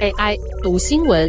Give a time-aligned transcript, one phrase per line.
[0.00, 1.28] AI 读新闻，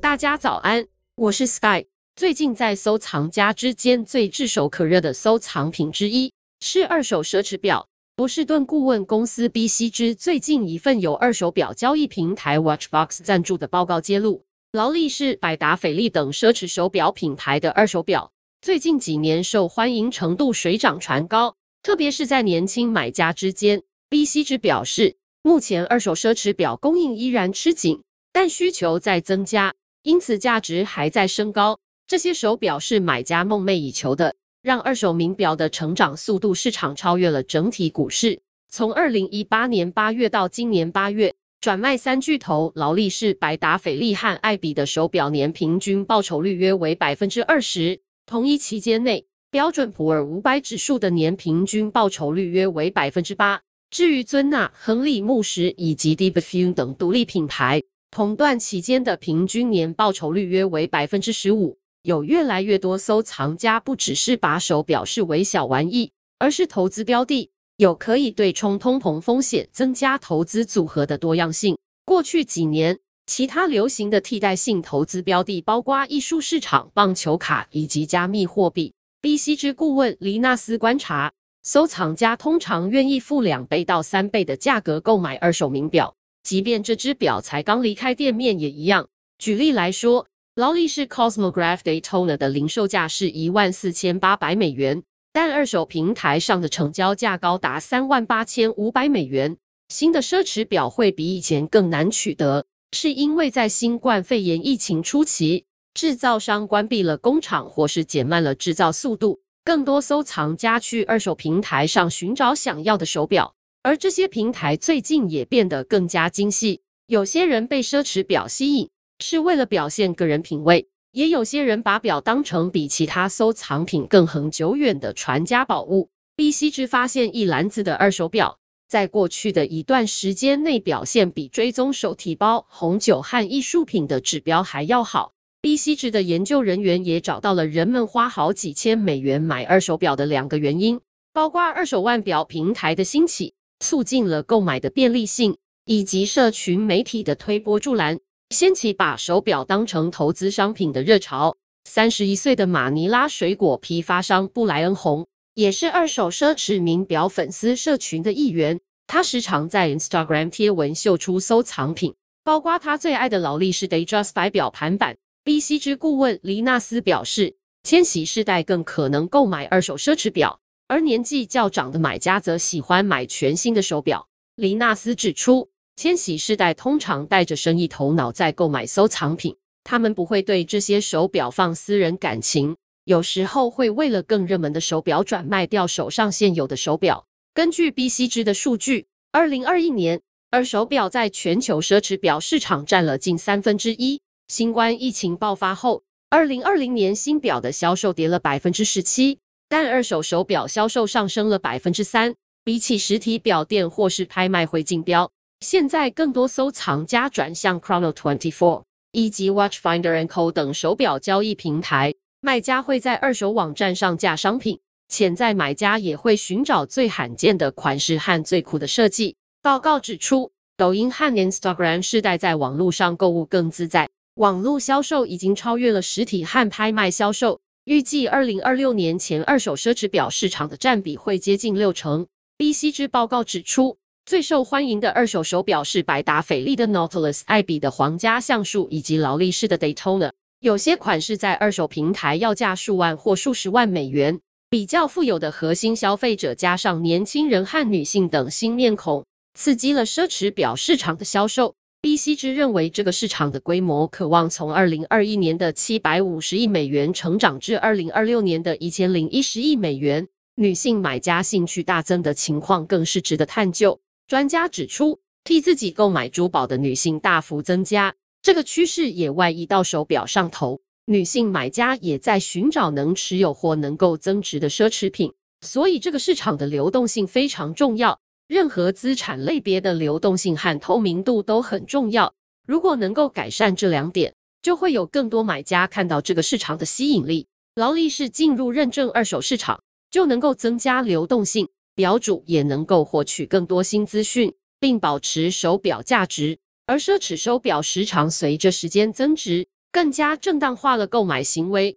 [0.00, 0.86] 大家早安，
[1.16, 1.86] 我是 Sky。
[2.16, 7.88] 最近在收藏家之间最炙手可热的收藏品之一是二手奢侈表。
[8.16, 23.82] 波士顿顾问公司 BCG 最近一份由二手表交易平台 Watchbox 赞助的报告揭露，劳力士、百达翡丽等奢侈手表品牌的二手表，最近几年受欢迎程度水涨船高，特别是在年轻买家之间。
[24.08, 31.78] B C 值表示，目前二手奢侈表供应依然吃紧，但需求在增加，因此价值还在升高。
[32.06, 38.40] 这些手表是买家梦寐以求的，让二手名表的成长速度市场超越了整体股市。
[38.70, 48.00] 从二零一八年八月到今年八月，转卖三巨头劳力士、百达翡丽和爱彼的手表年平均报酬率约为百分之二十。
[48.24, 53.62] 同一期间内，标准普尔五百指数的年平均报酬率约为百分之八。
[53.88, 61.78] 至于尊纳、亨利慕时以及 de Buffon 等独立品牌，同段期间的平均年报酬率约为百分之十五。
[62.02, 71.78] 有越来越多收藏家不只是把手表视为小玩意，而是投资标的，有可以对冲通膨风险、增加投资组合的多样性。
[72.04, 78.92] 过去几年，其他流行的替代性投资标的包括艺术市场、棒球卡以及加密货币。
[79.24, 81.32] BCG 顾问黎纳斯观察，
[81.64, 89.08] 收藏家通常愿意付两倍到三倍的价格购买二手名表，即便这只表才刚离开店面也一样。
[89.38, 95.02] 举例来说，劳力士 Cosmograph Daytona 的零售价是一万四千八百美元，
[95.32, 99.56] 但二手平台上的成交价高达三万八千五百美元。
[99.88, 105.64] 新的奢侈表会比以前更难取得，是因为在新冠肺炎疫情初期，
[105.94, 116.82] 制造商关闭了工厂或是减慢了制造速度，更多收藏家去二手平台上寻找想要的手表，而这些平台最近也变得更加精细。
[117.06, 118.90] 有些人被奢侈表吸引。
[119.20, 126.10] 是为了表现个人品味，也有些人把表当成比其他收藏品更恒久远的传家宝物。
[126.36, 128.58] BCG 发现一篮子的二手表，
[128.88, 135.33] 在过去的一段时间内表现比追踪手提包、红酒和艺术品的指标还要好。
[135.64, 135.96] B.C.
[135.96, 141.00] 值的研究人员也找到了人们花好几千美元买二手表的两个原因，
[141.32, 148.20] 包括二手腕表平台的兴起，促进了购买的便利性，以及社群媒体的推波助澜。
[148.50, 151.56] 掀起把手表当成投资商品的热潮。
[151.88, 158.78] 三十一岁的马尼拉水果批发商布莱恩洪也是二手奢侈名表粉丝社群的一员。
[159.06, 162.14] 他时常在 Instagram 贴文秀出收藏品，
[162.44, 165.16] 包括他最爱的劳力士 Datejust 白表盘板。
[165.44, 174.26] BCG 顾问黎纳斯表示，千禧世代更可能购买二手奢侈表，而年纪较长的买家则喜欢买全新的手表。
[174.56, 175.70] 黎纳斯指出。
[175.96, 187.28] 千禧世代通常带着生意头脑在购买收藏品，他们不会对这些手表放私人感情，有时候会为了更热门的手表转卖掉手上现有的手表。
[187.52, 194.20] 根据 BCG 的数据，二零二一年二手表在全球奢侈表市场占了近三分之一。
[194.48, 199.38] 新冠疫情爆发后，二零二零年新表的销售跌了百分之十七，
[199.68, 205.30] 但二手手表销售上升了百分之三，比起实体表店或是拍卖会竞标。
[205.60, 208.82] 现在更多收藏家转向 Chrono24
[209.12, 214.78] 以及 Watchfinder & Co 等手表交易平台，卖家会在二手网站上架商品，
[215.08, 219.36] 潜在买家也会寻找最罕见的款式和最酷的设计。
[219.62, 227.60] 报告指出，抖音和 Instagram 世代在网络上购物更自在，网络销售已经超越了实体和拍卖销售。
[227.84, 232.26] 预计二零二六年前，二手奢侈表市场的占比会接近六成。
[232.58, 233.96] BCG 报告指出。
[234.26, 240.32] 最受欢迎的二手手表是百达翡丽的 Nautilus、爱彼的皇家橡树以及劳力士的 Daytona。
[240.60, 244.40] 有些款式在二手平台要价数万或数十万美元。
[244.70, 251.74] 比较富有的核心消费者加上年轻人和女性等新面孔，刺激了奢侈表市场的销售。
[252.04, 252.36] B.C.
[252.36, 260.28] 之认为，这个市场的规模渴望从二零二一年的七百五十亿美元成长至二零二六年的一千零一十亿美元。
[260.56, 263.98] 女性买家兴趣大增的情况更是值得探究。
[264.26, 270.82] 专家指出，替自己购买珠宝的女性大幅增加，这个趋势也外溢到手表上头。
[271.06, 278.20] 女性买家也在寻找能持有或能够增值的奢侈品，所以这个市场的流动性非常重要。
[278.46, 282.34] 任何资产类别的流动性和透明度都很重要。
[282.66, 287.46] 如果能够改善这两点，就会有更多买家看到这个市场的吸引力。
[287.74, 296.58] 劳力士进入认证二手市场，就能够增加流动性，表主也能够获取更多新资讯，并保持手表价值。
[296.86, 301.96] 而奢侈手表时常随着时间增值，更加正当化了购买行为。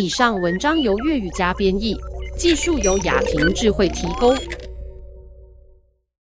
[0.00, 1.96] 以上文章由粤语加编译，
[2.36, 4.36] 技术由雅婷智慧提供。